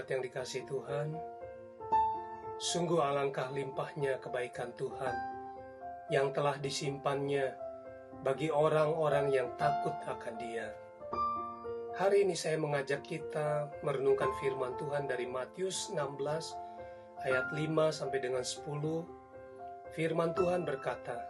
[0.00, 1.08] Jemaat yang dikasih Tuhan.
[2.56, 5.12] Sungguh alangkah limpahnya kebaikan Tuhan
[6.08, 7.52] yang telah disimpannya
[8.24, 10.72] bagi orang-orang yang takut akan Dia.
[12.00, 16.16] Hari ini saya mengajak kita merenungkan firman Tuhan dari Matius 16
[17.20, 17.60] ayat 5
[17.92, 18.64] sampai dengan 10.
[19.92, 21.20] Firman Tuhan berkata,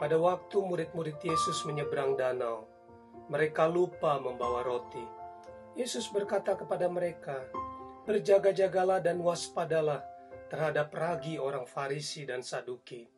[0.00, 2.64] Pada waktu murid-murid Yesus menyeberang danau,
[3.28, 5.04] mereka lupa membawa roti.
[5.76, 7.44] Yesus berkata kepada mereka,
[8.04, 10.04] "Berjaga-jagalah dan waspadalah
[10.52, 13.08] terhadap ragi orang Farisi dan Saduki."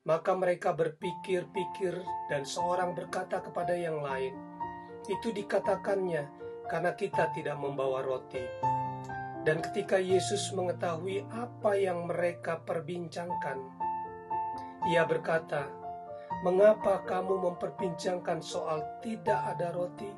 [0.00, 1.94] Maka mereka berpikir-pikir,
[2.32, 4.32] dan seorang berkata kepada yang lain,
[5.06, 6.24] "Itu dikatakannya
[6.66, 8.42] karena kita tidak membawa roti."
[9.44, 13.60] Dan ketika Yesus mengetahui apa yang mereka perbincangkan,
[14.88, 15.68] Ia berkata,
[16.40, 20.08] "Mengapa kamu memperbincangkan soal tidak ada roti?"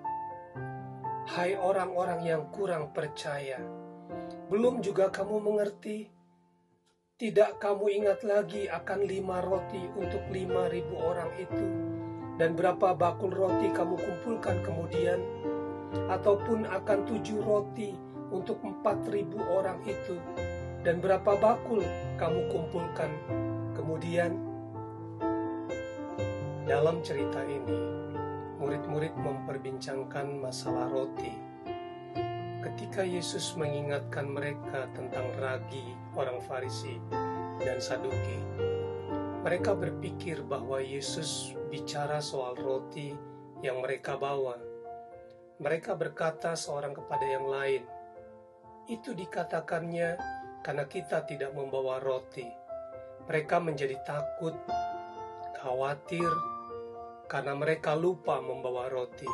[1.26, 3.58] Hai orang-orang yang kurang percaya,
[4.52, 6.12] belum juga kamu mengerti?
[7.16, 11.64] Tidak kamu ingat lagi akan lima roti untuk lima ribu orang itu,
[12.36, 15.24] dan berapa bakul roti kamu kumpulkan kemudian,
[16.12, 17.96] ataupun akan tujuh roti
[18.28, 20.20] untuk empat ribu orang itu,
[20.84, 21.80] dan berapa bakul
[22.20, 23.08] kamu kumpulkan
[23.72, 24.36] kemudian?
[26.68, 27.80] Dalam cerita ini,
[28.60, 31.41] murid-murid memperbincangkan masalah roti.
[32.62, 35.82] Ketika Yesus mengingatkan mereka tentang ragi
[36.14, 36.94] orang Farisi
[37.58, 38.38] dan Saduki,
[39.42, 43.18] mereka berpikir bahwa Yesus bicara soal roti
[43.66, 44.54] yang mereka bawa.
[45.58, 47.82] Mereka berkata seorang kepada yang lain,
[48.86, 50.22] "Itu dikatakannya
[50.62, 52.46] karena kita tidak membawa roti."
[53.26, 54.54] Mereka menjadi takut,
[55.58, 56.30] khawatir,
[57.26, 59.26] karena mereka lupa membawa roti.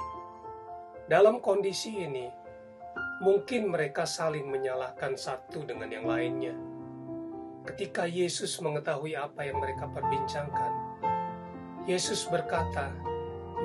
[1.05, 2.48] Dalam kondisi ini,
[3.19, 6.55] mungkin mereka saling menyalahkan satu dengan yang lainnya.
[7.67, 10.73] Ketika Yesus mengetahui apa yang mereka perbincangkan,
[11.84, 12.95] Yesus berkata,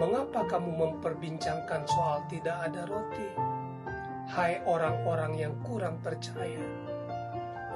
[0.01, 3.29] "Mengapa kamu memperbincangkan soal tidak ada roti?
[4.33, 6.65] Hai orang-orang yang kurang percaya."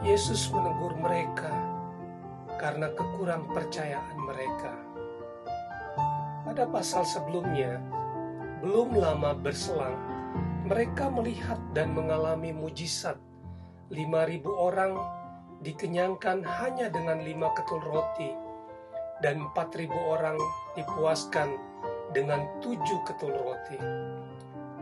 [0.01, 1.53] Yesus menegur mereka
[2.57, 4.73] karena kekurang percayaan mereka.
[6.41, 7.77] Pada pasal sebelumnya,
[8.65, 10.16] belum lama berselang,
[10.67, 13.15] mereka melihat dan mengalami mujizat.
[13.87, 14.99] 5.000 orang
[15.63, 18.35] dikenyangkan hanya dengan lima ketul roti,
[19.23, 20.35] dan 4.000 orang
[20.75, 21.55] dipuaskan
[22.11, 23.79] dengan tujuh ketul roti.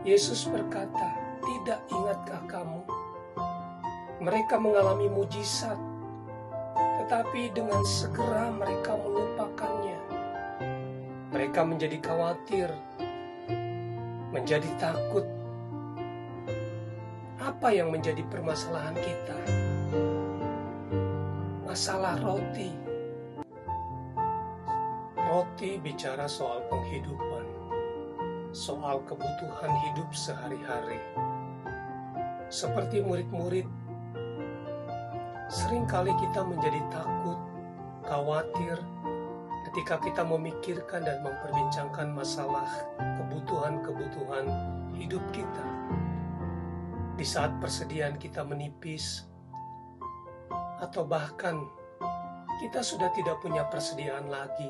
[0.02, 2.82] Yesus berkata, tidak ingatkah kamu?
[4.26, 5.78] Mereka mengalami mujizat,
[6.74, 10.16] tetapi dengan segera mereka melupakannya
[11.36, 12.72] mereka menjadi khawatir,
[14.32, 15.35] menjadi takut.
[17.56, 19.38] Apa yang menjadi permasalahan kita?
[21.64, 22.68] Masalah roti.
[25.16, 27.48] Roti bicara soal penghidupan,
[28.52, 31.00] soal kebutuhan hidup sehari-hari.
[32.52, 33.64] Seperti murid-murid,
[35.48, 37.40] sering kali kita menjadi takut,
[38.04, 38.84] khawatir,
[39.72, 42.68] ketika kita memikirkan dan memperbincangkan masalah
[43.00, 44.44] kebutuhan-kebutuhan
[44.92, 45.75] hidup kita,
[47.16, 49.24] di saat persediaan kita menipis,
[50.78, 51.58] atau bahkan
[52.60, 54.68] kita sudah tidak punya persediaan lagi,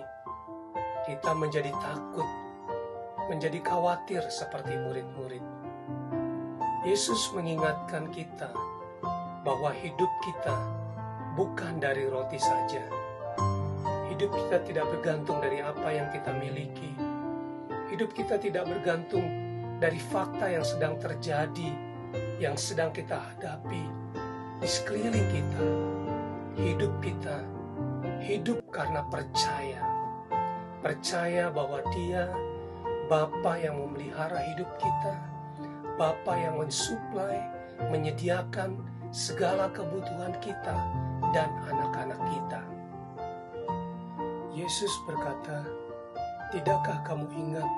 [1.10, 2.26] kita menjadi takut,
[3.26, 5.42] menjadi khawatir seperti murid-murid.
[6.86, 8.54] Yesus mengingatkan kita
[9.42, 10.54] bahwa hidup kita
[11.34, 13.06] bukan dari roti saja
[14.16, 16.96] Hidup kita tidak bergantung dari apa yang kita miliki.
[17.92, 19.28] Hidup kita tidak bergantung
[19.76, 21.68] dari fakta yang sedang terjadi,
[22.36, 23.84] yang sedang kita hadapi
[24.60, 25.62] di sekeliling kita.
[26.56, 27.56] Hidup kita
[28.26, 29.82] hidup karena percaya.
[30.82, 32.26] Percaya bahwa Dia
[33.06, 35.14] Bapa yang memelihara hidup kita,
[35.94, 37.38] Bapa yang mensuplai,
[37.86, 38.82] menyediakan
[39.14, 40.74] segala kebutuhan kita
[41.30, 42.62] dan anak-anak kita.
[44.50, 45.62] Yesus berkata,
[46.50, 47.70] "Tidakkah kamu ingat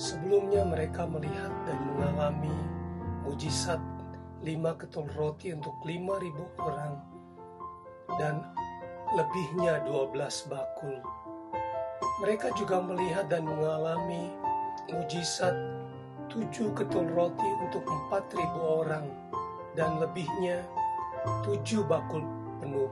[0.00, 2.56] sebelumnya mereka melihat dan mengalami
[3.26, 3.80] mujizat
[4.40, 6.96] lima ketul roti untuk lima ribu orang
[8.16, 8.40] dan
[9.16, 10.96] lebihnya dua belas bakul.
[12.20, 14.32] Mereka juga melihat dan mengalami
[14.92, 15.54] mujizat
[16.28, 19.06] tujuh ketul roti untuk empat ribu orang
[19.76, 20.64] dan lebihnya
[21.44, 22.24] tujuh bakul
[22.60, 22.90] penuh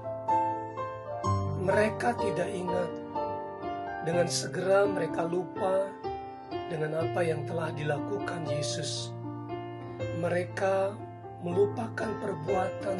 [1.68, 2.90] mereka tidak ingat.
[4.08, 5.92] Dengan segera mereka lupa
[6.72, 9.12] dengan apa yang telah dilakukan Yesus.
[10.18, 10.98] Mereka
[11.46, 12.98] melupakan perbuatan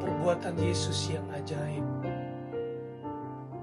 [0.00, 1.84] perbuatan Yesus yang ajaib.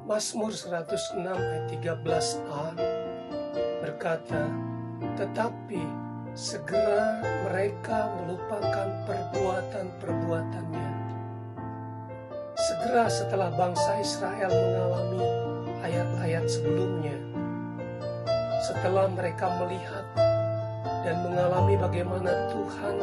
[0.06, 2.66] Mazmur 106 ayat 13a
[3.82, 4.50] berkata,
[5.18, 5.82] "Tetapi
[6.38, 10.90] segera mereka melupakan perbuatan-perbuatannya."
[12.58, 15.26] Segera setelah bangsa Israel mengalami
[15.86, 17.18] ayat-ayat sebelumnya,
[18.66, 20.29] setelah mereka melihat
[21.04, 22.96] dan mengalami bagaimana Tuhan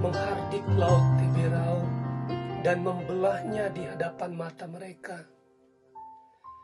[0.00, 1.80] menghardik laut Tiberau
[2.64, 5.20] dan membelahnya di hadapan mata mereka.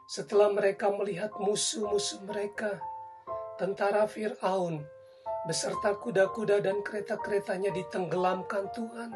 [0.08, 2.80] Setelah mereka melihat musuh-musuh mereka,
[3.60, 4.82] tentara Fir'aun
[5.44, 9.10] beserta kuda-kuda dan kereta-keretanya ditenggelamkan Tuhan.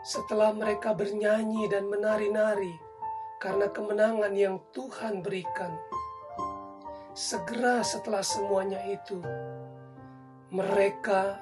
[0.00, 2.72] Setelah mereka bernyanyi dan menari-nari
[3.40, 5.76] karena kemenangan yang Tuhan berikan,
[7.20, 9.20] segera setelah semuanya itu,
[10.48, 11.36] mereka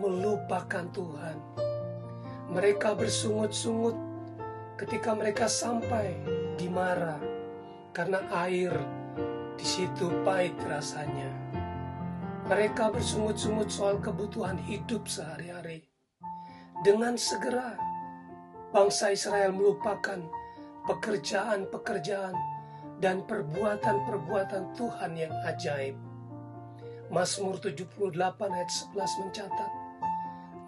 [0.00, 1.36] melupakan Tuhan.
[2.48, 3.92] Mereka bersungut-sungut
[4.80, 6.16] ketika mereka sampai
[6.56, 7.20] di Mara
[7.92, 8.72] karena air
[9.60, 11.28] di situ pahit rasanya.
[12.48, 15.84] Mereka bersungut-sungut soal kebutuhan hidup sehari-hari.
[16.80, 17.76] Dengan segera,
[18.72, 20.24] bangsa Israel melupakan
[20.88, 22.57] pekerjaan-pekerjaan
[22.98, 25.94] dan perbuatan-perbuatan Tuhan yang ajaib.
[27.08, 28.18] Mazmur 78
[28.52, 29.70] ayat 11 mencatat,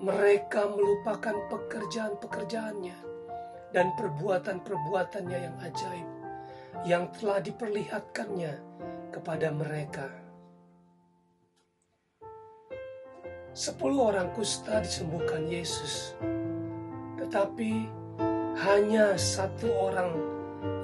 [0.01, 2.99] mereka melupakan pekerjaan-pekerjaannya
[3.77, 6.09] dan perbuatan-perbuatannya yang ajaib
[6.87, 8.55] yang telah diperlihatkannya
[9.13, 10.09] kepada mereka.
[13.51, 16.15] Sepuluh orang kusta disembuhkan Yesus,
[17.19, 17.91] tetapi
[18.65, 20.11] hanya satu orang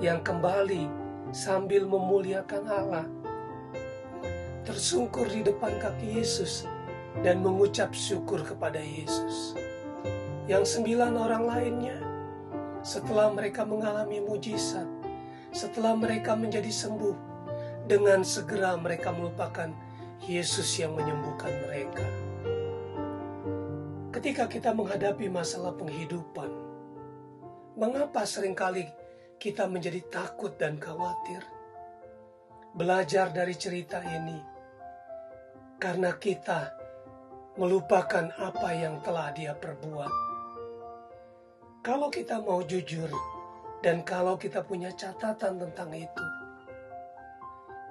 [0.03, 1.06] yang kembali
[1.37, 3.05] sambil memuliakan Allah.
[4.65, 6.65] Tersungkur di depan kaki Yesus
[7.21, 9.53] dan mengucap syukur kepada Yesus.
[10.49, 11.99] Yang sembilan orang lainnya,
[12.81, 14.89] setelah mereka mengalami mujizat,
[15.53, 17.17] setelah mereka menjadi sembuh,
[17.85, 19.69] dengan segera mereka melupakan
[20.25, 22.07] Yesus yang menyembuhkan mereka.
[24.09, 26.49] Ketika kita menghadapi masalah penghidupan,
[27.77, 28.89] mengapa sering kali
[29.47, 31.39] kita menjadi takut dan khawatir.
[32.75, 34.43] Belajar dari cerita ini,
[35.79, 36.75] karena kita
[37.55, 40.11] melupakan apa yang telah Dia perbuat.
[41.79, 43.07] Kalau kita mau jujur,
[43.87, 46.27] dan kalau kita punya catatan tentang itu,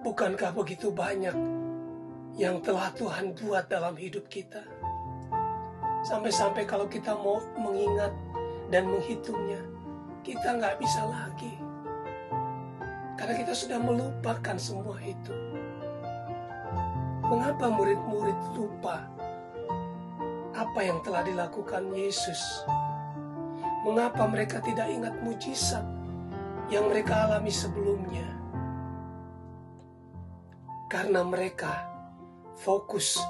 [0.04, 1.40] bukankah begitu banyak
[2.36, 4.60] yang telah Tuhan buat dalam hidup kita?
[6.04, 8.12] Sampai-sampai kalau kita mau mengingat
[8.68, 9.75] dan menghitungnya,
[10.26, 11.54] kita nggak bisa lagi.
[13.14, 15.38] Karena kita sudah melupakan semua itu.
[17.30, 19.06] Mengapa murid-murid lupa
[20.58, 22.66] apa yang telah dilakukan Yesus?
[23.86, 25.86] Mengapa mereka tidak ingat mujizat
[26.74, 28.26] yang mereka alami sebelumnya?
[30.90, 31.86] Karena mereka
[32.58, 33.22] fokus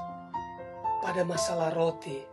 [1.03, 2.23] pada masalah roti.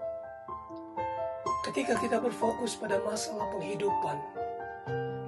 [1.67, 4.32] Ketika kita berfokus pada masalah penghidupan,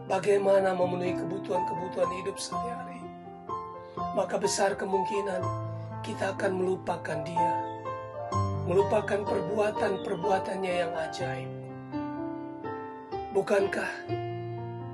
[0.05, 3.01] bagaimana memenuhi kebutuhan-kebutuhan hidup sehari-hari,
[4.13, 5.41] maka besar kemungkinan
[6.05, 7.53] kita akan melupakan Dia,
[8.69, 11.51] melupakan perbuatan-perbuatannya yang ajaib.
[13.35, 13.91] Bukankah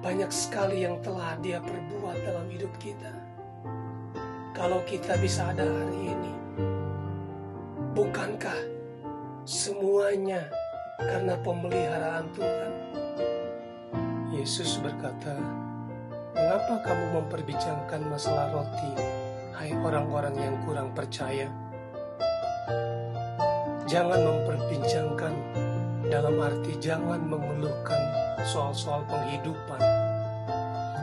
[0.00, 3.12] banyak sekali yang telah Dia perbuat dalam hidup kita?
[4.54, 6.34] Kalau kita bisa ada hari ini,
[7.96, 8.60] bukankah
[9.48, 10.46] semuanya
[11.00, 12.79] karena pemeliharaan Tuhan?
[14.40, 15.36] Yesus berkata,
[16.32, 18.88] Mengapa kamu memperbincangkan masalah roti,
[19.52, 21.44] hai orang-orang yang kurang percaya?
[23.84, 25.34] Jangan memperbincangkan
[26.08, 28.00] dalam arti jangan mengeluhkan
[28.48, 29.84] soal-soal penghidupan.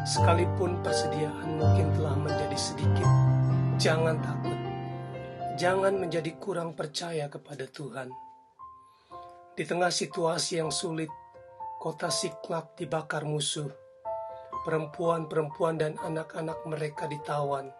[0.10, 3.10] Sekalipun persediaan mungkin telah menjadi sedikit,
[3.78, 4.58] jangan takut.
[5.62, 8.10] Jangan menjadi kurang percaya kepada Tuhan.
[9.54, 11.14] Di tengah situasi yang sulit,
[11.78, 13.70] kota Siklak dibakar musuh.
[14.66, 17.72] Perempuan-perempuan dan anak-anak mereka ditawan.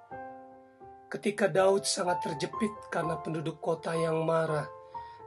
[1.12, 4.70] Ketika Daud sangat terjepit karena penduduk kota yang marah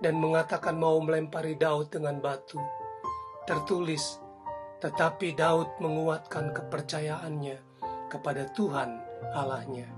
[0.00, 2.56] dan mengatakan mau melempari Daud dengan batu.
[3.44, 4.20] Tertulis,
[4.80, 7.58] tetapi Daud menguatkan kepercayaannya
[8.08, 8.90] kepada Tuhan
[9.36, 9.88] Allahnya.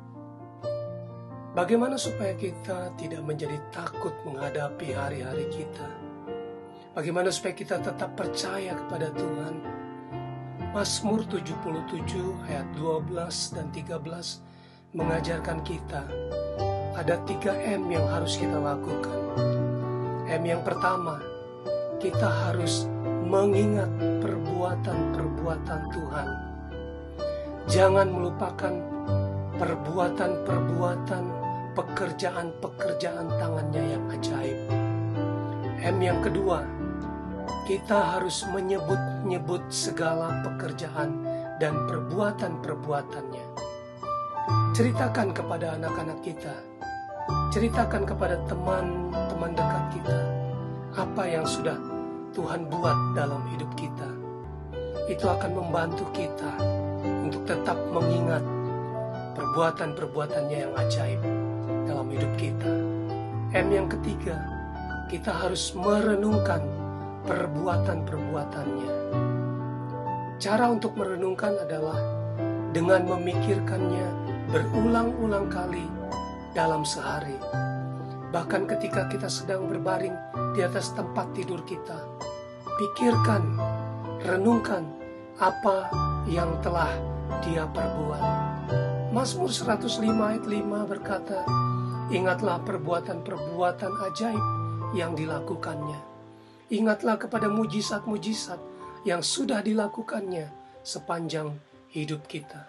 [1.52, 6.12] Bagaimana supaya kita tidak menjadi takut menghadapi hari-hari kita?
[6.92, 9.64] Bagaimana supaya kita tetap percaya kepada Tuhan?
[10.76, 12.20] Mazmur 77
[12.52, 13.96] ayat 12 dan 13
[14.92, 16.04] mengajarkan kita
[16.92, 19.20] ada 3 M yang harus kita lakukan.
[20.28, 21.16] M yang pertama,
[21.96, 22.84] kita harus
[23.25, 23.88] mengingat
[24.20, 26.28] perbuatan-perbuatan Tuhan.
[27.72, 28.75] Jangan melupakan
[29.56, 31.25] perbuatan-perbuatan
[31.72, 34.61] pekerjaan-pekerjaan tangannya yang ajaib.
[35.82, 36.81] M yang kedua,
[37.62, 41.22] kita harus menyebut-nyebut segala pekerjaan
[41.62, 43.46] dan perbuatan-perbuatannya.
[44.75, 46.54] Ceritakan kepada anak-anak kita,
[47.54, 50.18] ceritakan kepada teman-teman dekat kita,
[50.99, 51.78] apa yang sudah
[52.32, 54.08] Tuhan buat dalam hidup kita.
[55.06, 56.56] Itu akan membantu kita
[57.04, 58.42] untuk tetap mengingat
[59.37, 61.20] perbuatan-perbuatannya yang ajaib
[61.84, 62.72] dalam hidup kita.
[63.52, 64.40] M yang ketiga,
[65.12, 66.64] kita harus merenungkan
[67.26, 68.92] perbuatan-perbuatannya.
[70.42, 71.98] Cara untuk merenungkan adalah
[72.74, 74.08] dengan memikirkannya
[74.50, 75.86] berulang-ulang kali
[76.50, 77.38] dalam sehari.
[78.32, 80.16] Bahkan ketika kita sedang berbaring
[80.56, 82.00] di atas tempat tidur kita,
[82.80, 83.54] pikirkan,
[84.24, 84.88] renungkan
[85.38, 85.88] apa
[86.26, 86.90] yang telah
[87.44, 88.24] dia perbuat.
[89.12, 91.44] Mazmur 105 ayat 5 berkata,
[92.12, 94.44] Ingatlah perbuatan-perbuatan ajaib
[94.92, 96.12] yang dilakukannya.
[96.72, 98.56] Ingatlah kepada mujizat-mujizat
[99.04, 100.48] yang sudah dilakukannya
[100.80, 101.52] sepanjang
[101.92, 102.64] hidup kita.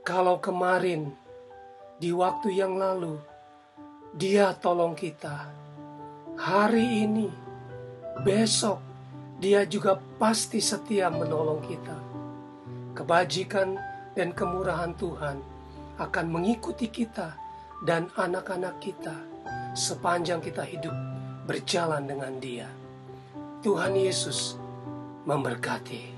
[0.00, 1.12] Kalau kemarin,
[2.00, 3.20] di waktu yang lalu,
[4.16, 5.52] dia tolong kita.
[6.40, 7.28] Hari ini,
[8.24, 8.80] besok,
[9.36, 11.98] dia juga pasti setia menolong kita.
[12.96, 13.76] Kebajikan
[14.16, 15.36] dan kemurahan Tuhan
[16.00, 17.36] akan mengikuti kita
[17.84, 19.14] dan anak-anak kita
[19.76, 21.07] sepanjang kita hidup
[21.48, 22.68] berjalan dengan Dia.
[23.64, 24.60] Tuhan Yesus
[25.24, 26.17] memberkati.